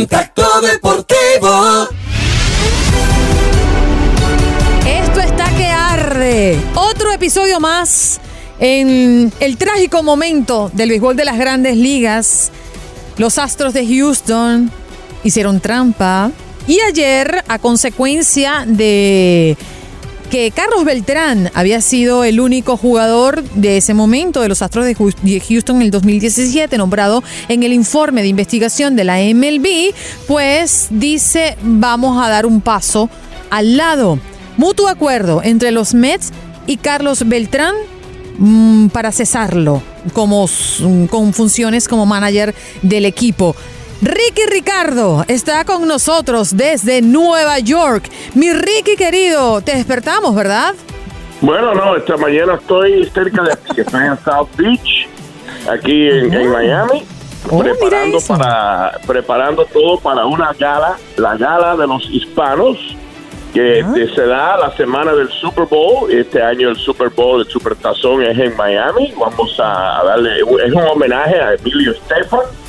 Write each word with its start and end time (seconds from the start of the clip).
Contacto 0.00 0.62
Deportivo. 0.62 1.86
Esto 4.86 5.20
está 5.20 5.44
que 5.58 5.66
arde. 5.66 6.58
Otro 6.74 7.12
episodio 7.12 7.60
más 7.60 8.18
en 8.60 9.30
el 9.40 9.58
trágico 9.58 10.02
momento 10.02 10.70
del 10.72 10.88
béisbol 10.88 11.16
de 11.16 11.26
las 11.26 11.36
grandes 11.36 11.76
ligas. 11.76 12.50
Los 13.18 13.36
Astros 13.36 13.74
de 13.74 13.86
Houston 13.86 14.70
hicieron 15.22 15.60
trampa. 15.60 16.30
Y 16.66 16.80
ayer, 16.80 17.44
a 17.46 17.58
consecuencia 17.58 18.64
de 18.66 19.58
que 20.30 20.52
Carlos 20.52 20.84
Beltrán 20.84 21.50
había 21.54 21.80
sido 21.80 22.22
el 22.22 22.38
único 22.38 22.76
jugador 22.76 23.42
de 23.42 23.76
ese 23.76 23.94
momento 23.94 24.40
de 24.40 24.48
los 24.48 24.62
Astros 24.62 24.86
de 24.86 25.40
Houston 25.40 25.76
en 25.76 25.82
el 25.82 25.90
2017, 25.90 26.78
nombrado 26.78 27.24
en 27.48 27.64
el 27.64 27.72
informe 27.72 28.22
de 28.22 28.28
investigación 28.28 28.94
de 28.94 29.04
la 29.04 29.16
MLB, 29.16 29.92
pues 30.28 30.86
dice 30.90 31.56
vamos 31.62 32.24
a 32.24 32.28
dar 32.28 32.46
un 32.46 32.60
paso 32.60 33.10
al 33.50 33.76
lado. 33.76 34.20
Mutuo 34.56 34.88
acuerdo 34.88 35.42
entre 35.42 35.72
los 35.72 35.94
Mets 35.94 36.30
y 36.66 36.76
Carlos 36.76 37.26
Beltrán 37.26 37.74
mm, 38.38 38.88
para 38.88 39.10
cesarlo 39.10 39.82
como, 40.12 40.48
con 41.10 41.32
funciones 41.34 41.88
como 41.88 42.06
manager 42.06 42.54
del 42.82 43.04
equipo. 43.04 43.56
Ricky 44.02 44.46
Ricardo 44.48 45.26
está 45.28 45.66
con 45.66 45.86
nosotros 45.86 46.56
desde 46.56 47.02
Nueva 47.02 47.58
York. 47.58 48.08
Mi 48.34 48.50
Ricky 48.50 48.96
querido, 48.96 49.60
te 49.60 49.76
despertamos, 49.76 50.34
¿verdad? 50.34 50.74
Bueno, 51.42 51.74
no, 51.74 51.96
esta 51.96 52.16
mañana 52.16 52.54
estoy 52.54 53.04
cerca 53.10 53.42
de 53.42 53.52
aquí, 53.52 53.78
estoy 53.78 54.04
en 54.06 54.18
South 54.24 54.48
Beach, 54.56 55.06
aquí 55.70 56.08
en, 56.08 56.34
oh. 56.34 56.50
Miami, 56.50 57.04
oh, 57.50 57.58
preparando 57.58 58.18
para 58.26 58.92
preparando 59.06 59.64
todo 59.66 59.98
para 59.98 60.24
una 60.24 60.54
gala, 60.58 60.96
la 61.18 61.36
gala 61.36 61.76
de 61.76 61.86
los 61.86 62.02
hispanos 62.08 62.78
que 63.52 63.84
se 64.14 64.26
da 64.26 64.56
la 64.56 64.74
semana 64.78 65.12
del 65.12 65.28
Super 65.28 65.66
Bowl. 65.66 66.10
Este 66.10 66.42
año 66.42 66.70
el 66.70 66.76
Super 66.76 67.10
Bowl, 67.10 67.42
el 67.42 67.48
Super 67.48 67.74
Tazón 67.74 68.22
es 68.22 68.38
en 68.38 68.56
Miami. 68.56 69.12
Vamos 69.18 69.58
a 69.58 70.02
darle, 70.06 70.38
es 70.38 70.72
un 70.72 70.84
homenaje 70.84 71.38
a 71.38 71.54
Emilio 71.54 71.92
Stefan 72.06 72.40
eh, 72.40 72.59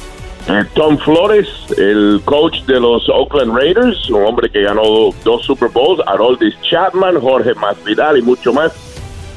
Tom 0.73 0.97
Flores, 0.97 1.47
el 1.77 2.21
coach 2.25 2.63
de 2.63 2.79
los 2.79 3.07
Oakland 3.09 3.55
Raiders, 3.55 4.09
un 4.09 4.23
hombre 4.23 4.49
que 4.49 4.63
ganó 4.63 5.11
dos 5.23 5.43
Super 5.43 5.69
Bowls, 5.69 6.01
Haroldis 6.07 6.59
Chapman, 6.61 7.19
Jorge 7.19 7.53
Masvidal 7.55 8.17
y 8.17 8.21
mucho 8.21 8.51
más. 8.53 8.73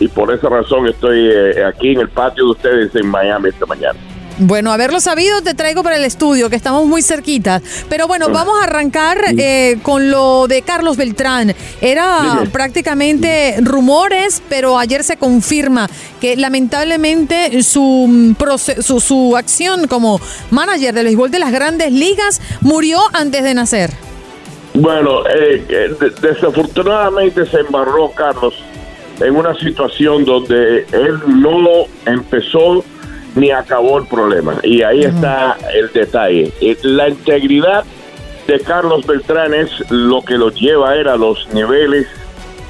Y 0.01 0.09
por 0.09 0.33
esa 0.33 0.49
razón 0.49 0.89
estoy 0.89 1.29
eh, 1.31 1.65
aquí 1.65 1.93
en 1.93 2.01
el 2.01 2.09
patio 2.09 2.45
de 2.47 2.51
ustedes 2.51 2.97
en 2.97 3.07
Miami 3.07 3.51
esta 3.51 3.67
mañana. 3.67 3.99
Bueno, 4.39 4.73
haberlo 4.73 4.99
sabido 5.01 5.43
te 5.43 5.55
traigo 5.55 5.83
para 5.83 5.97
el 5.97 6.05
estudio, 6.05 6.51
que 6.51 6.57
estamos 6.57 6.87
muy 6.87 7.03
cerquitas. 7.03 7.63
Pero 7.89 8.09
bueno, 8.09 8.29
vamos 8.31 8.61
a 8.61 8.65
arrancar 8.65 9.19
eh, 9.39 9.79
con 9.83 10.11
lo 10.11 10.49
de 10.49 10.63
Carlos 10.63 10.97
Beltrán. 10.97 11.55
Era 11.81 12.43
prácticamente 12.53 13.57
rumores, 13.63 14.43
pero 14.49 14.79
ayer 14.79 15.05
se 15.05 15.17
confirma 15.17 15.89
que 16.21 16.37
lamentablemente 16.37 17.63
su, 17.63 18.07
mm, 18.09 18.35
su, 18.83 19.01
su 19.01 19.37
acción 19.37 19.87
como 19.87 20.21
manager 20.51 20.95
del 20.95 21.07
béisbol 21.07 21.31
de 21.31 21.39
las 21.39 21.53
grandes 21.53 21.93
ligas 21.93 22.41
murió 22.61 22.99
antes 23.13 23.45
de 23.45 23.55
nacer. 23.55 23.91
Bueno, 24.75 25.25
eh, 25.29 25.65
eh, 25.69 25.97
desafortunadamente 26.21 27.47
se 27.47 27.61
embarró 27.61 28.11
Carlos 28.11 28.55
en 29.21 29.37
una 29.37 29.55
situación 29.55 30.25
donde 30.25 30.85
él 30.91 31.21
no 31.29 31.87
empezó 32.05 32.85
ni 33.35 33.51
acabó 33.51 33.99
el 33.99 34.07
problema. 34.07 34.55
Y 34.63 34.83
ahí 34.83 35.03
está 35.03 35.57
el 35.73 35.93
detalle. 35.93 36.53
Eh, 36.61 36.77
la 36.83 37.09
integridad 37.09 37.85
de 38.47 38.61
Carlos 38.61 39.07
Beltrán 39.07 39.55
es 39.55 39.71
lo 39.91 40.23
que 40.23 40.37
lo 40.37 40.51
lleva 40.51 40.91
a, 40.91 40.97
él 40.97 41.09
a 41.09 41.17
los 41.17 41.49
niveles 41.53 42.07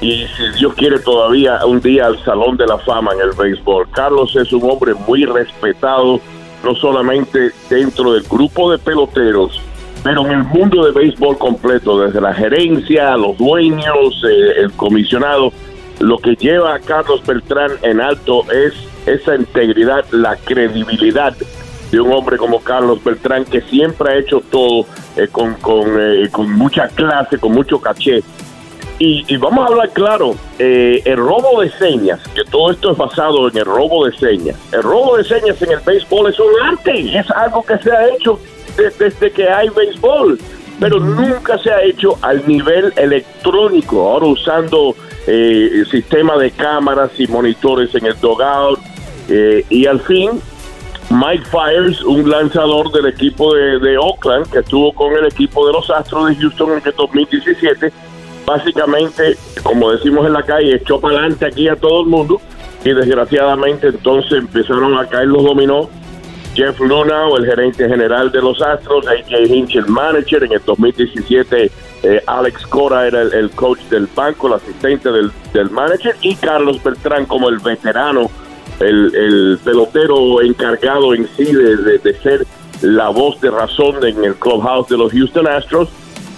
y 0.01 0.25
si 0.37 0.59
Dios 0.59 0.73
quiere 0.75 0.99
todavía 0.99 1.65
un 1.65 1.79
día 1.79 2.07
al 2.07 2.23
Salón 2.23 2.57
de 2.57 2.67
la 2.67 2.77
Fama 2.79 3.13
en 3.13 3.21
el 3.21 3.31
béisbol. 3.31 3.87
Carlos 3.91 4.35
es 4.35 4.51
un 4.51 4.69
hombre 4.69 4.93
muy 5.07 5.25
respetado, 5.25 6.19
no 6.63 6.75
solamente 6.75 7.51
dentro 7.69 8.13
del 8.13 8.23
grupo 8.23 8.71
de 8.71 8.77
peloteros, 8.77 9.61
pero 10.03 10.25
en 10.25 10.31
el 10.33 10.43
mundo 10.43 10.85
de 10.85 10.91
béisbol 10.91 11.37
completo, 11.37 11.99
desde 11.99 12.21
la 12.21 12.33
gerencia, 12.33 13.15
los 13.17 13.37
dueños, 13.37 14.23
eh, 14.29 14.61
el 14.61 14.71
comisionado. 14.73 15.51
Lo 15.99 16.17
que 16.17 16.35
lleva 16.35 16.75
a 16.75 16.79
Carlos 16.79 17.25
Beltrán 17.25 17.71
en 17.81 18.01
alto 18.01 18.43
es 18.51 18.73
esa 19.05 19.35
integridad, 19.35 20.05
la 20.11 20.35
credibilidad 20.35 21.35
de 21.91 21.99
un 21.99 22.11
hombre 22.11 22.37
como 22.37 22.59
Carlos 22.61 23.03
Beltrán, 23.03 23.45
que 23.45 23.61
siempre 23.61 24.11
ha 24.11 24.17
hecho 24.17 24.41
todo 24.49 24.85
eh, 25.15 25.27
con, 25.31 25.53
con, 25.55 25.87
eh, 25.99 26.29
con, 26.31 26.51
mucha 26.51 26.87
clase, 26.89 27.37
con 27.37 27.53
mucho 27.53 27.79
caché. 27.79 28.23
Y, 28.97 29.35
vamos 29.37 29.65
a 29.65 29.67
hablar 29.67 29.89
claro, 29.89 30.35
eh, 30.57 31.01
el 31.03 31.17
robo 31.17 31.61
de 31.61 31.69
señas, 31.71 32.21
que 32.33 32.45
todo 32.45 32.71
esto 32.71 32.91
es 32.91 32.97
basado 32.97 33.49
en 33.49 33.57
el 33.57 33.65
robo 33.65 34.05
de 34.05 34.17
señas. 34.17 34.55
El 34.71 34.83
robo 34.83 35.17
de 35.17 35.25
señas 35.25 35.61
en 35.61 35.71
el 35.71 35.79
béisbol 35.79 36.29
es 36.29 36.39
un 36.39 36.47
arte, 36.63 37.17
es 37.17 37.29
algo 37.31 37.61
que 37.63 37.77
se 37.79 37.91
ha 37.91 38.07
hecho 38.07 38.39
desde, 38.77 39.31
que 39.31 39.49
hay 39.49 39.67
béisbol, 39.67 40.39
pero 40.79 40.99
nunca 40.99 41.57
se 41.57 41.71
ha 41.71 41.83
hecho 41.83 42.17
al 42.21 42.47
nivel 42.47 42.93
electrónico, 42.95 44.09
ahora 44.09 44.27
usando 44.27 44.95
el 45.27 45.85
sistema 45.89 46.37
de 46.37 46.51
cámaras 46.51 47.11
y 47.17 47.27
monitores 47.27 47.93
en 47.95 48.05
el 48.05 48.19
dogout, 48.21 48.79
eh, 49.27 49.65
y 49.69 49.85
al 49.85 49.99
fin, 50.01 50.41
Mike 51.09 51.45
Fires, 51.45 52.01
un 52.03 52.29
lanzador 52.29 52.91
del 52.91 53.07
equipo 53.07 53.53
de, 53.53 53.97
Oakland, 53.97 54.49
que 54.51 54.59
estuvo 54.59 54.91
con 54.93 55.13
el 55.13 55.25
equipo 55.25 55.65
de 55.67 55.73
los 55.73 55.89
Astros 55.89 56.29
de 56.29 56.35
Houston 56.35 56.71
en 56.71 56.81
el 56.83 56.93
2017, 56.95 57.91
básicamente, 58.45 59.37
como 59.63 59.91
decimos 59.91 60.25
en 60.25 60.33
la 60.33 60.43
calle, 60.43 60.75
echó 60.75 60.99
para 60.99 61.19
adelante 61.19 61.45
aquí 61.45 61.67
a 61.67 61.75
todo 61.75 62.01
el 62.01 62.07
mundo 62.07 62.41
y 62.83 62.93
desgraciadamente 62.93 63.87
entonces 63.87 64.33
empezaron 64.33 64.97
a 64.97 65.07
caer 65.07 65.27
los 65.27 65.43
dominó. 65.43 65.89
Jeff 66.53 66.79
Luna, 66.79 67.27
el 67.37 67.45
gerente 67.45 67.87
general 67.87 68.31
de 68.31 68.41
los 68.41 68.61
Astros, 68.61 69.05
AJ 69.07 69.45
Hinch, 69.47 69.75
el 69.75 69.87
manager. 69.87 70.45
En 70.45 70.53
el 70.53 70.61
2017, 70.65 71.69
eh, 72.03 72.23
Alex 72.25 72.65
Cora 72.67 73.07
era 73.07 73.23
el, 73.23 73.51
coach 73.51 73.79
del 73.89 74.07
banco, 74.15 74.47
el 74.47 74.53
asistente 74.53 75.11
del, 75.11 75.31
del 75.51 75.69
manager, 75.69 76.15
y 76.21 76.33
Carlos 76.35 76.81
Beltrán 76.81 77.25
como 77.25 77.49
el 77.49 77.59
veterano 77.59 78.31
el, 78.79 79.59
pelotero 79.63 80.41
encargado 80.41 81.13
en 81.13 81.27
sí 81.35 81.45
de, 81.45 82.13
ser 82.21 82.45
la 82.81 83.09
voz 83.09 83.39
de 83.41 83.51
razón 83.51 84.05
en 84.05 84.23
el 84.23 84.35
clubhouse 84.35 84.89
de 84.89 84.97
los 84.97 85.11
Houston 85.11 85.47
Astros. 85.47 85.89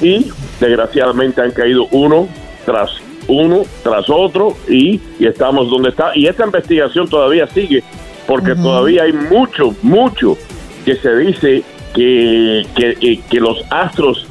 Y 0.02 0.32
desgraciadamente 0.60 1.42
han 1.42 1.52
caído 1.52 1.88
uno 1.92 2.28
tras 2.66 2.92
uno 3.28 3.64
tras 3.84 4.10
otro 4.10 4.56
y, 4.70 5.02
estamos 5.20 5.70
donde 5.70 5.90
está. 5.90 6.12
Y 6.16 6.28
esta 6.28 6.46
investigación 6.46 7.08
todavía 7.08 7.48
sigue 7.48 7.84
porque 8.28 8.56
todavía 8.56 9.04
hay 9.04 9.14
mucho 9.14 9.74
mucho 9.82 10.38
que 10.86 10.96
se 10.96 11.16
dice 11.16 11.64
que, 11.94 12.66
que, 12.76 13.22
que 13.30 13.40
los 13.40 13.64
Astros 13.72 14.27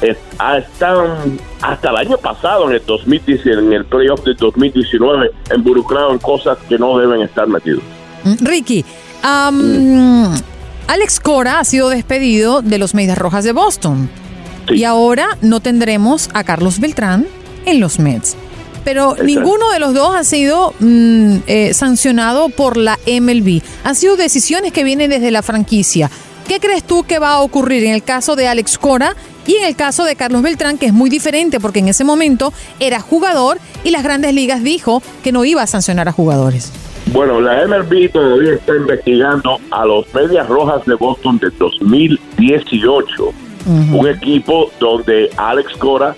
estaban 0.00 1.38
hasta 1.62 1.90
el 1.90 1.96
año 1.96 2.18
pasado, 2.18 2.68
en 2.68 2.76
el 2.76 2.82
2019, 2.86 3.62
en 3.62 3.72
el 3.72 3.84
playoff 3.84 4.24
de 4.24 4.34
2019, 4.34 5.30
involucrados 5.54 6.12
en 6.12 6.18
cosas 6.18 6.58
que 6.68 6.78
no 6.78 6.98
deben 6.98 7.22
estar 7.22 7.46
metidos. 7.46 7.82
Mm, 8.24 8.44
Ricky, 8.44 8.84
mm. 9.22 10.34
Alex 10.88 11.20
Cora 11.20 11.60
ha 11.60 11.64
sido 11.64 11.88
despedido 11.88 12.62
de 12.62 12.78
los 12.78 12.94
Medias 12.94 13.18
Rojas 13.18 13.44
de 13.44 13.52
Boston. 13.52 14.08
Y 14.68 14.84
ahora 14.84 15.38
no 15.42 15.60
tendremos 15.60 16.28
a 16.34 16.42
Carlos 16.42 16.80
Beltrán 16.80 17.26
en 17.66 17.80
los 17.80 17.98
Mets. 17.98 18.36
Pero 18.84 19.16
ninguno 19.20 19.70
de 19.72 19.80
los 19.80 19.94
dos 19.94 20.14
ha 20.14 20.22
sido 20.22 20.72
mm, 20.78 21.36
eh, 21.48 21.74
sancionado 21.74 22.50
por 22.50 22.76
la 22.76 22.98
MLB. 23.04 23.60
Han 23.82 23.96
sido 23.96 24.16
decisiones 24.16 24.72
que 24.72 24.84
vienen 24.84 25.10
desde 25.10 25.32
la 25.32 25.42
franquicia. 25.42 26.08
¿Qué 26.48 26.60
crees 26.60 26.84
tú 26.84 27.02
que 27.02 27.18
va 27.18 27.32
a 27.32 27.40
ocurrir 27.40 27.84
en 27.84 27.92
el 27.92 28.04
caso 28.04 28.36
de 28.36 28.46
Alex 28.46 28.78
Cora 28.78 29.16
y 29.48 29.56
en 29.56 29.64
el 29.64 29.74
caso 29.74 30.04
de 30.04 30.14
Carlos 30.14 30.42
Beltrán, 30.42 30.78
que 30.78 30.86
es 30.86 30.92
muy 30.92 31.10
diferente 31.10 31.58
porque 31.58 31.80
en 31.80 31.88
ese 31.88 32.04
momento 32.04 32.52
era 32.78 33.00
jugador 33.00 33.58
y 33.82 33.90
las 33.90 34.04
grandes 34.04 34.32
ligas 34.32 34.62
dijo 34.62 35.02
que 35.24 35.32
no 35.32 35.44
iba 35.44 35.62
a 35.62 35.66
sancionar 35.66 36.08
a 36.08 36.12
jugadores? 36.12 36.72
Bueno, 37.06 37.40
la 37.40 37.66
MLB 37.66 38.12
todavía 38.12 38.54
está 38.54 38.76
investigando 38.76 39.58
a 39.72 39.84
los 39.86 40.12
Medias 40.14 40.48
Rojas 40.48 40.84
de 40.86 40.94
Boston 40.94 41.38
de 41.38 41.50
2018, 41.50 43.32
un 43.92 44.08
equipo 44.08 44.70
donde 44.78 45.30
Alex 45.36 45.72
Cora 45.78 46.14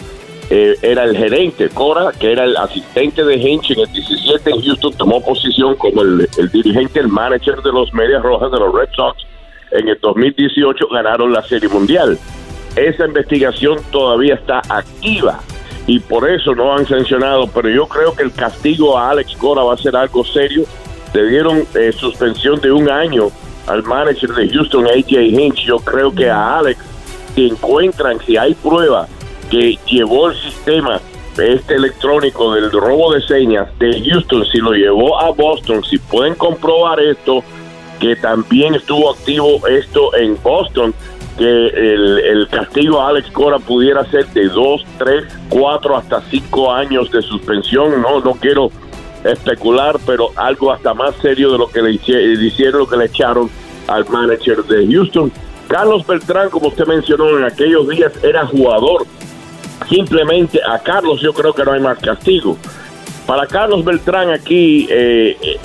eh, 0.50 0.76
era 0.82 1.04
el 1.04 1.16
gerente, 1.16 1.70
Cora, 1.70 2.12
que 2.12 2.32
era 2.32 2.44
el 2.44 2.56
asistente 2.56 3.24
de 3.24 3.36
Hinch 3.36 3.70
en 3.70 3.80
el 3.80 3.92
17 3.92 4.50
en 4.50 4.62
Houston, 4.62 4.92
tomó 4.92 5.24
posición 5.24 5.74
como 5.76 6.02
el, 6.02 6.28
el 6.36 6.48
dirigente, 6.50 7.00
el 7.00 7.08
manager 7.08 7.62
de 7.62 7.72
los 7.72 7.92
Medias 7.94 8.22
Rojas 8.22 8.50
de 8.52 8.58
los 8.58 8.74
Red 8.74 8.88
Sox 8.94 9.24
en 9.70 9.88
el 9.88 9.98
2018 10.00 10.88
ganaron 10.88 11.32
la 11.32 11.42
Serie 11.42 11.68
Mundial. 11.68 12.18
Esa 12.76 13.06
investigación 13.06 13.78
todavía 13.90 14.34
está 14.34 14.60
activa 14.68 15.40
y 15.86 15.98
por 16.00 16.28
eso 16.28 16.54
no 16.54 16.74
han 16.74 16.86
sancionado, 16.86 17.46
pero 17.48 17.68
yo 17.70 17.86
creo 17.86 18.14
que 18.14 18.22
el 18.22 18.32
castigo 18.32 18.98
a 18.98 19.10
Alex 19.10 19.36
Cora 19.36 19.62
va 19.62 19.74
a 19.74 19.78
ser 19.78 19.96
algo 19.96 20.24
serio. 20.24 20.64
Le 21.14 21.28
dieron 21.28 21.64
eh, 21.74 21.92
suspensión 21.92 22.60
de 22.60 22.70
un 22.70 22.90
año 22.90 23.28
al 23.66 23.82
manager 23.82 24.30
de 24.30 24.48
Houston, 24.50 24.86
AJ 24.86 25.12
Hinch. 25.12 25.64
Yo 25.64 25.78
creo 25.78 26.14
que 26.14 26.28
a 26.28 26.58
Alex 26.58 26.78
si 27.34 27.46
encuentran, 27.46 28.18
si 28.26 28.36
hay 28.36 28.54
prueba 28.54 29.06
que 29.50 29.78
llevó 29.86 30.30
el 30.30 30.36
sistema 30.36 31.00
este 31.38 31.74
electrónico 31.74 32.52
del 32.52 32.70
robo 32.72 33.14
de 33.14 33.22
señas 33.22 33.68
de 33.78 34.02
Houston, 34.10 34.44
si 34.46 34.58
lo 34.58 34.72
llevó 34.72 35.20
a 35.20 35.30
Boston, 35.30 35.84
si 35.84 35.98
pueden 35.98 36.34
comprobar 36.34 36.98
esto, 37.00 37.44
que 37.98 38.16
también 38.16 38.74
estuvo 38.74 39.10
activo 39.12 39.66
esto 39.66 40.14
en 40.16 40.40
Boston, 40.42 40.94
que 41.36 41.44
el, 41.44 42.48
castigo 42.50 43.00
a 43.00 43.08
Alex 43.08 43.30
Cora 43.30 43.58
pudiera 43.58 44.04
ser 44.10 44.26
de 44.28 44.48
dos, 44.48 44.84
tres, 44.98 45.24
cuatro, 45.48 45.96
hasta 45.96 46.20
cinco 46.30 46.72
años 46.72 47.10
de 47.10 47.22
suspensión. 47.22 48.02
No, 48.02 48.20
no 48.20 48.32
quiero 48.32 48.70
especular, 49.24 49.96
pero 50.06 50.30
algo 50.36 50.72
hasta 50.72 50.94
más 50.94 51.14
serio 51.22 51.52
de 51.52 51.58
lo 51.58 51.68
que 51.68 51.82
le 51.82 51.92
hicieron, 51.92 52.80
lo 52.80 52.88
que 52.88 52.96
le 52.96 53.04
echaron 53.06 53.50
al 53.86 54.08
manager 54.08 54.64
de 54.64 54.86
Houston. 54.92 55.30
Carlos 55.68 56.06
Beltrán, 56.06 56.50
como 56.50 56.68
usted 56.68 56.86
mencionó 56.86 57.38
en 57.38 57.44
aquellos 57.44 57.88
días, 57.88 58.12
era 58.22 58.46
jugador. 58.46 59.06
Simplemente 59.88 60.60
a 60.66 60.78
Carlos 60.78 61.20
yo 61.20 61.32
creo 61.32 61.52
que 61.52 61.64
no 61.64 61.72
hay 61.72 61.80
más 61.80 61.98
castigo. 61.98 62.56
Para 63.28 63.46
Carlos 63.46 63.84
Beltrán 63.84 64.30
aquí, 64.30 64.86
eh, 64.88 65.36
eh, 65.42 65.58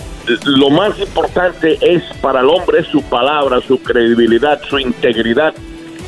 lo 0.44 0.70
más 0.70 1.00
importante 1.00 1.78
es 1.80 2.04
para 2.20 2.42
el 2.42 2.50
hombre 2.50 2.84
su 2.84 3.02
palabra, 3.04 3.62
su 3.62 3.82
credibilidad, 3.82 4.60
su 4.68 4.80
integridad, 4.80 5.54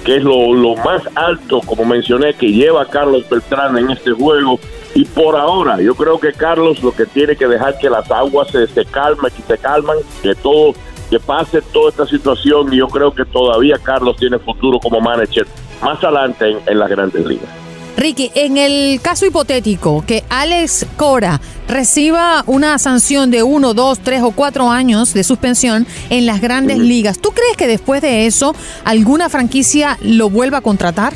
que 0.03 0.17
es 0.17 0.23
lo, 0.23 0.53
lo 0.53 0.75
más 0.75 1.03
alto, 1.15 1.61
como 1.65 1.85
mencioné, 1.85 2.33
que 2.33 2.51
lleva 2.51 2.85
Carlos 2.85 3.23
Beltrán 3.29 3.77
en 3.77 3.89
este 3.89 4.11
juego. 4.11 4.59
Y 4.95 5.05
por 5.05 5.37
ahora, 5.37 5.79
yo 5.79 5.95
creo 5.95 6.19
que 6.19 6.33
Carlos 6.33 6.83
lo 6.83 6.91
que 6.91 7.05
tiene 7.05 7.37
que 7.37 7.47
dejar 7.47 7.77
que 7.77 7.89
las 7.89 8.11
aguas 8.11 8.49
se, 8.49 8.67
se 8.67 8.83
calmen, 8.83 9.31
que 9.33 9.41
se 9.43 9.57
calman, 9.57 9.95
que 10.21 10.35
todo, 10.35 10.73
que 11.09 11.21
pase 11.21 11.61
toda 11.61 11.89
esta 11.89 12.05
situación. 12.05 12.73
Y 12.73 12.79
yo 12.79 12.89
creo 12.89 13.15
que 13.15 13.23
todavía 13.23 13.77
Carlos 13.81 14.17
tiene 14.17 14.39
futuro 14.39 14.77
como 14.77 14.99
manager 14.99 15.47
más 15.81 16.03
adelante 16.03 16.57
en 16.65 16.79
las 16.79 16.89
grandes 16.89 17.25
ligas. 17.25 17.64
Ricky, 17.97 18.29
en 18.35 18.57
el 18.57 18.99
caso 19.01 19.25
hipotético 19.25 20.03
que 20.05 20.23
Alex 20.29 20.85
Cora 20.97 21.39
reciba 21.67 22.43
una 22.45 22.77
sanción 22.77 23.31
de 23.31 23.41
uno, 23.41 23.73
dos, 23.73 23.99
tres 23.99 24.21
o 24.21 24.31
cuatro 24.31 24.69
años 24.69 25.13
de 25.13 25.23
suspensión 25.23 25.87
en 26.09 26.25
las 26.25 26.41
grandes 26.41 26.77
ligas, 26.77 27.19
¿tú 27.19 27.31
crees 27.31 27.55
que 27.55 27.67
después 27.67 28.01
de 28.01 28.25
eso 28.25 28.53
alguna 28.83 29.29
franquicia 29.29 29.97
lo 30.01 30.29
vuelva 30.29 30.57
a 30.57 30.61
contratar? 30.61 31.13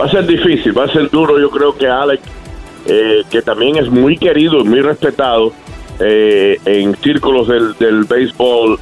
Va 0.00 0.06
a 0.06 0.10
ser 0.10 0.26
difícil, 0.26 0.76
va 0.76 0.84
a 0.84 0.92
ser 0.92 1.10
duro. 1.10 1.38
Yo 1.38 1.50
creo 1.50 1.76
que 1.76 1.86
Alex, 1.86 2.22
eh, 2.86 3.22
que 3.30 3.42
también 3.42 3.76
es 3.76 3.88
muy 3.88 4.16
querido 4.16 4.60
y 4.60 4.64
muy 4.64 4.80
respetado 4.80 5.52
eh, 6.00 6.58
en 6.64 6.96
círculos 6.96 7.48
del, 7.48 7.76
del 7.78 8.04
béisbol, 8.04 8.78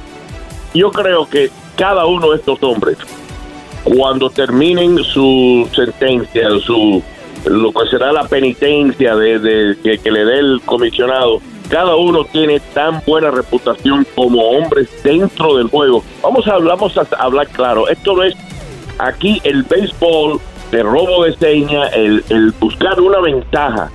yo 0.73 0.91
creo 0.91 1.29
que 1.29 1.51
cada 1.75 2.05
uno 2.05 2.31
de 2.31 2.37
estos 2.37 2.63
hombres 2.63 2.97
cuando 3.83 4.29
terminen 4.29 5.03
su 5.03 5.67
sentencia, 5.73 6.49
su 6.59 7.03
lo 7.45 7.71
que 7.73 7.89
será 7.89 8.11
la 8.11 8.23
penitencia 8.23 9.15
de, 9.15 9.77
que, 9.83 10.11
le 10.11 10.25
dé 10.25 10.39
el 10.39 10.61
comisionado, 10.65 11.41
cada 11.69 11.95
uno 11.95 12.23
tiene 12.25 12.59
tan 12.73 13.01
buena 13.05 13.31
reputación 13.31 14.05
como 14.15 14.41
hombres 14.41 14.89
dentro 15.03 15.57
del 15.57 15.67
juego. 15.67 16.03
Vamos 16.21 16.47
a, 16.47 16.57
vamos 16.57 16.97
a 16.97 17.05
hablar 17.17 17.47
claro, 17.49 17.87
esto 17.89 18.15
no 18.15 18.23
es 18.23 18.35
aquí 18.99 19.41
el 19.43 19.63
béisbol 19.63 20.39
de 20.71 20.83
robo 20.83 21.25
de 21.25 21.35
seña, 21.35 21.87
el, 21.87 22.23
el 22.29 22.51
buscar 22.59 22.99
una 22.99 23.19
ventaja 23.19 23.91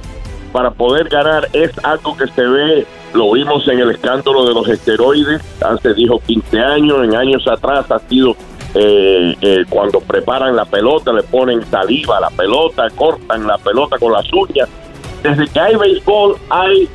para 0.52 0.70
poder 0.70 1.08
ganar 1.08 1.48
es 1.52 1.72
algo 1.84 2.16
que 2.16 2.26
se 2.28 2.42
ve, 2.42 2.86
lo 3.14 3.32
vimos 3.32 3.66
en 3.68 3.80
el 3.80 3.90
escándalo 3.90 4.46
de 4.46 4.54
los 4.54 4.68
esteroides, 4.68 5.42
hace 5.62 5.94
dijo 5.94 6.20
15 6.26 6.58
años, 6.58 7.04
en 7.04 7.14
años 7.14 7.46
atrás 7.48 7.90
ha 7.90 7.98
sido 8.00 8.36
eh, 8.74 9.34
eh, 9.40 9.64
cuando 9.68 10.00
preparan 10.00 10.54
la 10.54 10.64
pelota 10.64 11.12
le 11.12 11.22
ponen 11.22 11.64
saliva 11.70 12.18
a 12.18 12.20
la 12.20 12.30
pelota, 12.30 12.88
cortan 12.94 13.46
la 13.46 13.58
pelota 13.58 13.98
con 13.98 14.12
las 14.12 14.30
uñas. 14.32 14.68
Desde 15.22 15.48
que 15.48 15.58
hay 15.58 15.76
béisbol 15.76 16.36
hay 16.50 16.88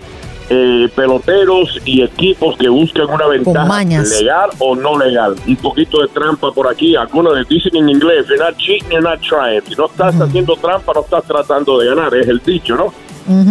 eh, 0.50 0.90
peloteros 0.96 1.80
y 1.86 2.02
equipos 2.04 2.58
que 2.58 2.70
buscan 2.70 3.10
una 3.10 3.28
ventaja 3.28 3.84
legal 3.84 4.50
o 4.60 4.76
no 4.76 4.98
legal. 4.98 5.36
Un 5.48 5.56
poquito 5.56 6.02
de 6.02 6.08
trampa 6.10 6.52
por 6.52 6.68
aquí. 6.68 6.96
Algunos 6.96 7.36
les 7.38 7.48
dicen 7.48 7.76
en 7.76 7.90
inglés, 7.90 8.26
you're 8.28 8.38
not 8.38 8.58
cheating, 8.58 8.90
you're 8.90 9.02
not 9.02 9.20
trying. 9.22 9.62
Si 9.68 9.76
no 9.76 9.88
estás 9.88 10.20
haciendo 10.20 10.56
trampa, 10.58 10.94
no 10.94 11.02
estás 11.02 11.24
tratando 11.24 11.80
de 11.80 11.88
ganar. 11.88 12.14
Es 12.14 12.28
el 12.28 12.40
dicho, 12.40 12.76
¿no? 12.76 12.94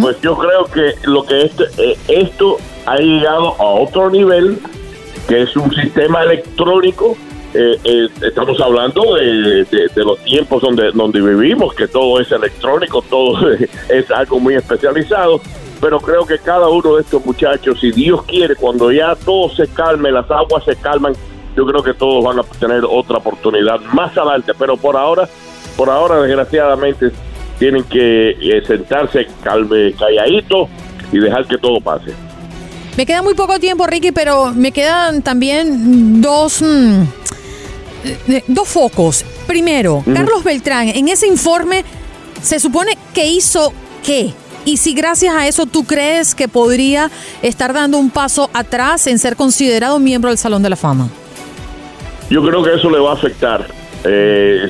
Pues 0.01 0.21
yo 0.21 0.37
creo 0.37 0.65
que 0.65 0.93
lo 1.07 1.25
que 1.25 1.45
eh, 1.45 1.97
esto 2.07 2.57
ha 2.85 2.97
llegado 2.97 3.55
a 3.59 3.65
otro 3.65 4.11
nivel, 4.11 4.59
que 5.27 5.41
es 5.41 5.55
un 5.57 5.73
sistema 5.73 6.21
electrónico 6.21 7.17
eh, 7.53 7.79
eh, 7.83 8.07
estamos 8.21 8.59
hablando 8.59 9.15
de, 9.15 9.67
los 9.95 10.19
tiempos 10.23 10.61
donde, 10.61 10.91
donde 10.91 11.21
vivimos, 11.21 11.73
que 11.75 11.87
todo 11.87 12.19
es 12.19 12.31
electrónico, 12.31 13.03
todo 13.03 13.51
es 13.89 14.11
algo 14.11 14.39
muy 14.39 14.55
especializado, 14.55 15.39
pero 15.79 15.99
creo 15.99 16.25
que 16.25 16.39
cada 16.39 16.67
uno 16.69 16.95
de 16.95 17.01
estos 17.01 17.23
muchachos, 17.23 17.79
si 17.79 17.91
Dios 17.91 18.23
quiere, 18.23 18.55
cuando 18.55 18.91
ya 18.91 19.15
todo 19.15 19.49
se 19.53 19.67
calme, 19.67 20.11
las 20.11 20.29
aguas 20.31 20.63
se 20.63 20.75
calman, 20.75 21.13
yo 21.55 21.65
creo 21.67 21.83
que 21.83 21.93
todos 21.93 22.23
van 22.23 22.39
a 22.39 22.43
tener 22.43 22.83
otra 22.89 23.17
oportunidad 23.17 23.79
más 23.93 24.17
adelante, 24.17 24.53
pero 24.57 24.75
por 24.75 24.97
ahora, 24.97 25.29
por 25.77 25.89
ahora 25.89 26.21
desgraciadamente 26.21 27.11
tienen 27.59 27.83
que 27.83 28.31
eh, 28.31 28.63
sentarse 28.65 29.27
calme, 29.43 29.93
calladito 29.93 30.67
y 31.11 31.19
dejar 31.19 31.45
que 31.45 31.57
todo 31.59 31.79
pase. 31.79 32.13
Me 32.97 33.05
queda 33.05 33.21
muy 33.21 33.35
poco 33.35 33.59
tiempo, 33.59 33.85
Ricky, 33.85 34.11
pero 34.11 34.53
me 34.53 34.71
quedan 34.71 35.21
también 35.21 36.21
dos... 36.21 36.63
Mm, 38.03 38.53
dos 38.53 38.67
focos. 38.67 39.25
Primero, 39.47 40.03
Carlos 40.13 40.43
Beltrán, 40.43 40.89
en 40.89 41.07
ese 41.07 41.27
informe 41.27 41.83
se 42.41 42.59
supone 42.59 42.97
que 43.13 43.27
hizo 43.27 43.73
qué. 44.05 44.33
Y 44.65 44.77
si 44.77 44.93
gracias 44.93 45.35
a 45.35 45.47
eso 45.47 45.65
tú 45.65 45.83
crees 45.83 46.35
que 46.35 46.47
podría 46.47 47.11
estar 47.41 47.73
dando 47.73 47.97
un 47.97 48.09
paso 48.09 48.49
atrás 48.53 49.07
en 49.07 49.19
ser 49.19 49.35
considerado 49.35 49.99
miembro 49.99 50.29
del 50.29 50.37
Salón 50.37 50.63
de 50.63 50.69
la 50.69 50.75
Fama. 50.75 51.09
Yo 52.29 52.41
creo 52.45 52.63
que 52.63 52.73
eso 52.73 52.89
le 52.89 52.99
va 52.99 53.11
a 53.11 53.13
afectar. 53.13 53.67
Eh, 54.05 54.69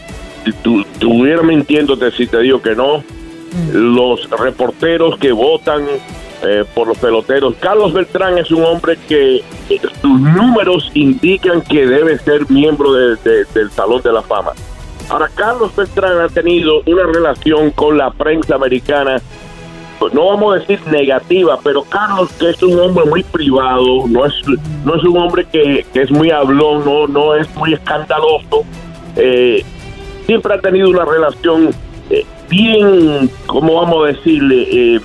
tu, 0.63 0.83
tuviera 0.99 1.43
mintiéndote 1.43 2.11
si 2.11 2.27
te 2.27 2.39
digo 2.39 2.61
que 2.61 2.75
no. 2.75 3.03
Los 3.71 4.27
reporteros 4.31 5.19
que 5.19 5.31
votan 5.31 5.85
eh, 6.43 6.65
por 6.73 6.87
los 6.87 6.97
peloteros. 6.97 7.55
Carlos 7.59 7.93
Beltrán 7.93 8.37
es 8.37 8.51
un 8.51 8.63
hombre 8.63 8.97
que 9.07 9.43
sus 10.01 10.19
números 10.19 10.91
indican 10.93 11.61
que 11.61 11.85
debe 11.85 12.17
ser 12.19 12.49
miembro 12.49 12.93
del 12.93 13.71
Salón 13.71 14.01
de 14.01 14.11
la 14.11 14.21
Fama. 14.21 14.51
Ahora, 15.09 15.29
Carlos 15.33 15.75
Beltrán 15.75 16.19
ha 16.19 16.29
tenido 16.29 16.81
una 16.85 17.03
relación 17.03 17.71
con 17.71 17.97
la 17.97 18.11
prensa 18.11 18.55
americana, 18.55 19.21
no 20.11 20.25
vamos 20.25 20.55
a 20.55 20.59
decir 20.59 20.79
negativa, 20.87 21.59
pero 21.63 21.83
Carlos, 21.83 22.31
que 22.33 22.49
es 22.49 22.61
un 22.61 22.77
hombre 22.79 23.05
muy 23.05 23.23
privado, 23.23 24.07
no 24.07 24.25
es, 24.25 24.33
no 24.83 24.95
es 24.95 25.03
un 25.03 25.17
hombre 25.17 25.45
que, 25.45 25.85
es 25.93 26.11
muy 26.11 26.29
hablón, 26.31 26.83
no, 26.83 27.07
no 27.07 27.35
es 27.35 27.53
muy 27.55 27.73
escandaloso, 27.73 28.65
eh, 29.15 29.63
siempre 30.25 30.53
ha 30.55 30.59
tenido 30.59 30.89
una 30.89 31.05
relación 31.05 31.69
bien, 32.49 33.29
¿cómo 33.45 33.75
vamos 33.75 34.03
a 34.03 34.07
decirle? 34.07 34.67
Eh, 34.71 35.01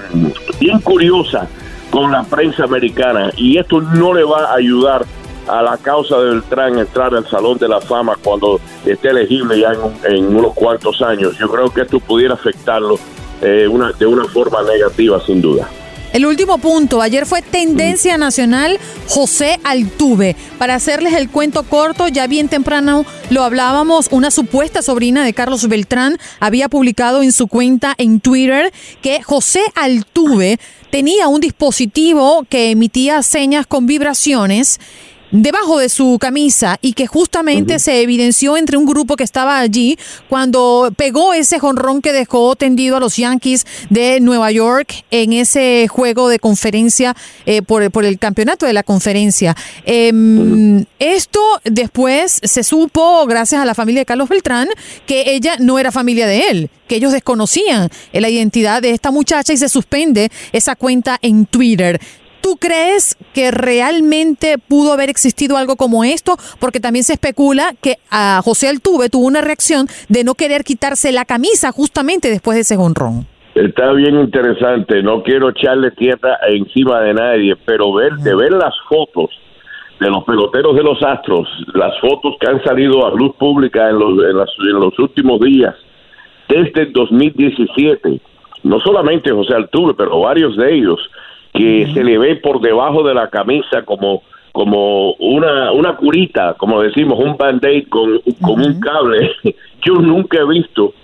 bien 0.60 0.80
curiosa 0.80 1.48
con 1.90 2.12
la 2.12 2.22
prensa 2.24 2.64
americana 2.64 3.30
y 3.36 3.58
esto 3.58 3.80
no 3.80 4.12
le 4.12 4.24
va 4.24 4.50
a 4.50 4.54
ayudar 4.54 5.04
a 5.46 5.62
la 5.62 5.78
causa 5.78 6.18
de 6.18 6.30
Beltrán 6.30 6.78
entrar 6.78 7.14
al 7.14 7.26
Salón 7.26 7.58
de 7.58 7.68
la 7.68 7.80
Fama 7.80 8.16
cuando 8.22 8.60
esté 8.84 9.08
elegible 9.08 9.58
ya 9.58 9.72
en, 10.04 10.36
unos 10.36 10.52
cuantos 10.54 11.00
años. 11.00 11.38
Yo 11.38 11.48
creo 11.48 11.70
que 11.70 11.82
esto 11.82 12.00
pudiera 12.00 12.34
afectarlo 12.34 12.98
eh, 13.40 13.66
una, 13.66 13.92
de 13.92 14.06
una 14.06 14.24
forma 14.24 14.62
negativa, 14.62 15.20
sin 15.24 15.40
duda. 15.40 15.68
El 16.12 16.24
último 16.24 16.56
punto, 16.58 17.02
ayer 17.02 17.26
fue 17.26 17.42
tendencia 17.42 18.16
nacional 18.16 18.78
José 19.08 19.60
Altuve. 19.62 20.36
Para 20.56 20.74
hacerles 20.74 21.12
el 21.12 21.28
cuento 21.28 21.64
corto, 21.64 22.08
ya 22.08 22.26
bien 22.26 22.48
temprano 22.48 23.04
lo 23.28 23.44
hablábamos, 23.44 24.08
una 24.10 24.30
supuesta 24.30 24.80
sobrina 24.80 25.22
de 25.22 25.34
Carlos 25.34 25.68
Beltrán 25.68 26.18
había 26.40 26.70
publicado 26.70 27.22
en 27.22 27.32
su 27.32 27.46
cuenta 27.46 27.94
en 27.98 28.20
Twitter 28.20 28.72
que 29.02 29.22
José 29.22 29.60
Altuve 29.74 30.58
tenía 30.90 31.28
un 31.28 31.40
dispositivo 31.40 32.46
que 32.48 32.70
emitía 32.70 33.22
señas 33.22 33.66
con 33.66 33.86
vibraciones 33.86 34.80
debajo 35.30 35.78
de 35.78 35.88
su 35.88 36.18
camisa 36.20 36.78
y 36.80 36.92
que 36.92 37.06
justamente 37.06 37.78
se 37.78 38.00
evidenció 38.02 38.56
entre 38.56 38.76
un 38.76 38.86
grupo 38.86 39.16
que 39.16 39.24
estaba 39.24 39.58
allí 39.58 39.98
cuando 40.28 40.92
pegó 40.96 41.34
ese 41.34 41.58
jonrón 41.58 42.02
que 42.02 42.12
dejó 42.12 42.56
tendido 42.56 42.96
a 42.96 43.00
los 43.00 43.16
Yankees 43.16 43.66
de 43.90 44.20
Nueva 44.20 44.50
York 44.50 45.04
en 45.10 45.32
ese 45.32 45.86
juego 45.88 46.28
de 46.28 46.38
conferencia 46.38 47.14
eh, 47.46 47.62
por, 47.62 47.90
por, 47.90 48.04
el 48.04 48.18
campeonato 48.18 48.66
de 48.66 48.72
la 48.72 48.82
conferencia. 48.82 49.56
Em, 49.84 50.84
esto 50.98 51.40
después 51.64 52.40
se 52.42 52.62
supo, 52.62 53.26
gracias 53.26 53.60
a 53.60 53.64
la 53.64 53.74
familia 53.74 54.02
de 54.02 54.06
Carlos 54.06 54.28
Beltrán, 54.28 54.68
que 55.06 55.34
ella 55.34 55.56
no 55.58 55.78
era 55.78 55.92
familia 55.92 56.26
de 56.26 56.48
él, 56.48 56.70
que 56.86 56.96
ellos 56.96 57.12
desconocían 57.12 57.90
la 58.12 58.28
identidad 58.28 58.82
de 58.82 58.90
esta 58.90 59.10
muchacha 59.10 59.52
y 59.52 59.56
se 59.56 59.68
suspende 59.68 60.30
esa 60.52 60.76
cuenta 60.76 61.18
en 61.22 61.46
Twitter. 61.46 62.00
¿Tú 62.40 62.56
crees 62.56 63.16
que 63.34 63.50
realmente 63.50 64.56
pudo 64.58 64.92
haber 64.92 65.10
existido 65.10 65.56
algo 65.56 65.76
como 65.76 66.04
esto? 66.04 66.36
Porque 66.60 66.80
también 66.80 67.04
se 67.04 67.14
especula 67.14 67.74
que 67.82 67.96
a 68.10 68.40
José 68.44 68.68
Altuve 68.68 69.08
tuvo 69.08 69.26
una 69.26 69.40
reacción 69.40 69.86
de 70.08 70.24
no 70.24 70.34
querer 70.34 70.64
quitarse 70.64 71.12
la 71.12 71.24
camisa 71.24 71.72
justamente 71.72 72.30
después 72.30 72.56
de 72.56 72.62
ese 72.62 72.76
honrón. 72.76 73.26
Está 73.54 73.92
bien 73.92 74.14
interesante, 74.20 75.02
no 75.02 75.22
quiero 75.22 75.50
echarle 75.50 75.90
tierra 75.90 76.38
encima 76.48 77.00
de 77.00 77.14
nadie, 77.14 77.56
pero 77.64 77.92
ver, 77.92 78.12
de 78.18 78.34
ver 78.36 78.52
las 78.52 78.74
fotos 78.88 79.30
de 79.98 80.08
los 80.08 80.22
peloteros 80.24 80.76
de 80.76 80.82
los 80.82 81.02
Astros, 81.02 81.48
las 81.74 81.98
fotos 82.00 82.36
que 82.40 82.46
han 82.46 82.62
salido 82.62 83.04
a 83.04 83.10
luz 83.10 83.34
pública 83.36 83.90
en 83.90 83.98
los, 83.98 84.12
en, 84.24 84.80
los 84.80 84.96
últimos 84.98 85.40
días, 85.40 85.74
desde 86.48 86.82
el 86.82 86.92
2017, 86.92 88.20
no 88.62 88.78
solamente 88.80 89.32
José 89.32 89.54
Altuve, 89.54 89.94
pero 89.94 90.20
varios 90.20 90.56
de 90.56 90.74
ellos, 90.74 91.00
que 91.58 91.92
se 91.92 92.04
le 92.04 92.18
ve 92.18 92.36
por 92.36 92.60
debajo 92.60 93.02
de 93.02 93.14
la 93.14 93.28
camisa 93.28 93.82
como 93.82 94.22
como 94.52 95.12
una, 95.20 95.70
una 95.70 95.94
curita, 95.94 96.54
como 96.54 96.82
decimos, 96.82 97.18
un 97.20 97.36
band-aid 97.36 97.88
con, 97.88 98.20
con 98.40 98.60
un 98.60 98.80
cable. 98.80 99.30
Yo 99.84 99.94
nunca 100.00 100.40
he 100.40 100.48
visto 100.48 100.94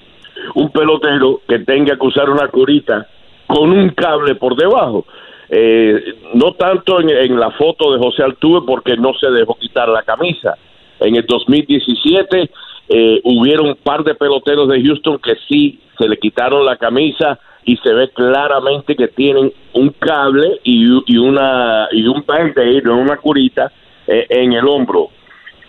un 0.57 0.71
pelotero 0.71 1.41
que 1.47 1.61
tenga 1.61 1.97
que 1.97 2.07
usar 2.07 2.31
una 2.31 2.49
curita 2.49 3.07
con 3.47 3.71
un 3.71 3.91
cable 3.91 4.35
por 4.35 4.57
debajo. 4.57 5.05
Eh, 5.49 6.15
no 6.35 6.55
tanto 6.55 7.01
en, 7.01 7.39
la 7.39 7.53
foto 7.53 7.93
de 7.93 7.99
José 7.99 8.25
Altuve 8.25 8.67
porque 8.67 8.97
no 8.97 9.13
se 9.15 9.31
dejó 9.31 9.55
quitar 9.55 9.89
la 9.89 10.03
camisa. 10.03 10.57
En 10.99 11.15
el 11.15 11.25
2017 11.25 12.51
eh, 12.89 13.21
hubieron 13.23 13.69
un 13.69 13.77
par 13.77 14.03
de 14.03 14.17
peloteros 14.17 14.69
de 14.69 14.83
Houston 14.83 15.19
que 15.19 15.35
sí 15.49 15.79
se 15.97 16.09
le 16.09 16.17
quitaron 16.17 16.65
la 16.65 16.77
camisa 16.77 17.39
y 17.65 17.77
se 17.79 17.93
ve 17.93 18.11
claramente 18.11 18.95
que 18.95 19.09
tienen 19.09 19.53
un 19.73 19.91
cable 19.99 20.61
y, 20.63 20.87
una 21.17 21.89
y 21.93 22.07
un 22.07 22.25
band-aid, 22.27 22.87
una 22.87 23.17
curita 23.17 23.73
eh, 24.07 24.27
en 24.29 24.53
el 24.53 24.67
hombro. 24.67 25.09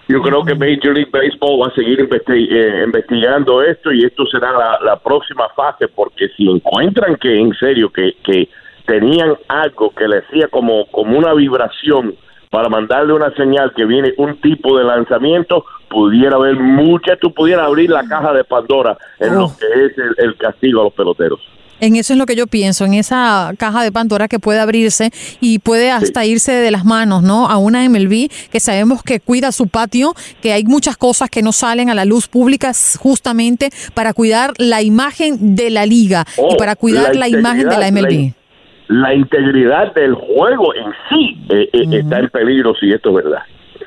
Yo 0.07 0.21
creo 0.21 0.43
que 0.43 0.53
Major 0.53 0.93
League 0.93 1.09
Baseball 1.11 1.61
va 1.63 1.67
a 1.67 1.73
seguir 1.73 2.07
eh, 2.07 2.83
investigando 2.85 3.63
esto 3.63 3.91
y 3.91 4.03
esto 4.03 4.25
será 4.27 4.51
la, 4.81 4.99
próxima 4.99 5.49
fase 5.55 5.87
porque 5.87 6.29
si 6.37 6.47
encuentran 6.47 7.15
que 7.15 7.39
en 7.39 7.53
serio 7.55 7.89
que, 7.91 8.13
que 8.23 8.47
tenían 8.85 9.35
algo 9.47 9.89
que 9.91 10.07
le 10.07 10.19
hacía 10.19 10.47
como, 10.49 10.85
como 10.87 11.17
una 11.17 11.33
vibración 11.33 12.13
para 12.51 12.69
mandarle 12.69 13.13
una 13.13 13.31
señal 13.31 13.73
que 13.73 13.85
viene 13.85 14.13
un 14.17 14.39
tipo 14.41 14.77
de 14.77 14.83
lanzamiento, 14.83 15.65
pudiera 15.89 16.35
haber 16.35 16.55
mucha, 16.55 17.15
tú 17.15 17.33
pudieras 17.33 17.65
abrir 17.65 17.89
la 17.89 18.07
caja 18.07 18.31
de 18.31 18.43
Pandora 18.43 18.95
en 19.19 19.35
lo 19.35 19.47
que 19.57 19.85
es 19.85 19.93
el 20.17 20.37
castigo 20.37 20.81
a 20.81 20.83
los 20.85 20.93
peloteros. 20.93 21.39
En 21.82 21.96
eso 21.96 22.13
es 22.13 22.20
lo 22.20 22.25
que 22.25 22.36
yo 22.36 22.48
pienso, 22.48 22.86
en 22.86 22.94
esa 22.94 23.51
caja 23.58 23.84
de 23.84 23.91
Pandora 23.91 24.27
que 24.27 24.39
puede 24.39 24.60
abrirse 24.60 25.12
y 25.41 25.60
puede 25.60 25.91
hasta 25.91 26.25
irse 26.25 26.53
de 26.53 26.72
las 26.72 26.86
manos, 26.86 27.22
¿no? 27.22 27.50
A 27.50 27.58
una 27.58 27.88
MLB 27.88 28.29
que 28.51 28.60
sabemos 28.60 29.03
que 29.03 29.20
cuida 29.20 29.51
su 29.51 29.67
patio, 29.67 30.13
que 30.41 30.53
hay 30.53 30.63
muchas 30.63 30.96
cosas 30.96 31.29
que 31.29 31.41
no 31.41 31.51
salen 31.51 31.89
a 31.89 31.94
la 31.94 32.05
luz 32.05 32.27
pública 32.27 32.72
justamente 32.98 33.70
para 33.94 34.13
cuidar 34.13 34.53
la 34.58 34.82
imagen 34.82 35.55
de 35.55 35.70
la 35.70 35.86
liga 35.86 36.24
y 36.38 36.41
oh, 36.41 36.58
para 36.58 36.75
cuidar 36.75 37.15
la, 37.15 37.27
imagen 37.27 37.67
de 37.67 37.77
la 37.77 37.91
MLB. 37.91 38.34
La, 38.88 39.13
integridad 39.13 39.94
del 39.94 40.13
juego 40.13 40.74
en 40.75 40.91
sí 41.10 41.38
eh, 41.50 41.70
eh, 41.74 42.00
está 42.00 42.20
en 42.20 42.29
peligro 42.29 42.74
si 42.75 42.91
esto 42.91 43.10
es 43.10 43.24
verdad. 43.24 43.41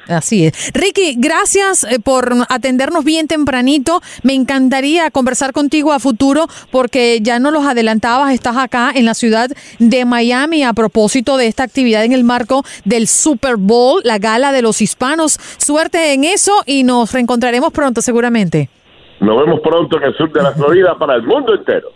Así 0.09 0.47
es. 0.47 0.73
Ricky, 0.73 1.15
gracias 1.19 1.85
eh, 1.85 2.01
por 2.01 2.33
atendernos 2.49 3.05
bien 3.05 3.29
tempranito. 3.29 4.01
Me 4.23 4.35
encantaría 4.35 5.11
conversar 5.11 5.53
contigo 5.53 5.93
a 5.93 5.99
futuro 6.01 6.47
porque 6.71 7.21
ya 7.21 7.39
no 7.39 7.51
los 7.51 7.65
adelantabas, 7.65 8.33
estás 8.33 8.57
acá 8.57 8.91
en 8.95 9.05
la 9.05 9.15
ciudad 9.15 9.51
de 9.79 10.05
Miami 10.05 10.65
a 10.65 10.73
propósito 10.73 11.37
de 11.37 11.47
esta 11.47 11.63
actividad 11.63 12.05
en 12.05 12.13
el 12.13 12.25
marco 12.25 12.65
del 12.85 13.07
Super 13.07 13.57
Bowl, 13.57 14.01
la 14.05 14.19
gala 14.19 14.53
de 14.53 14.63
los 14.63 14.81
hispanos. 14.81 15.39
Suerte 15.59 16.15
en 16.15 16.25
eso 16.25 16.53
y 16.67 16.85
nos 16.85 17.13
reencontraremos 17.13 17.73
pronto 17.73 18.01
seguramente. 18.01 18.71
Nos 19.21 19.45
vemos 19.45 19.61
pronto 19.61 19.99
en 19.99 20.05
el 20.05 20.17
sur 20.17 20.33
de 20.33 20.43
la 20.43 20.53
Florida 20.53 20.97
para 20.97 21.17
el 21.17 21.23
mundo 21.23 21.55
entero. 21.55 21.91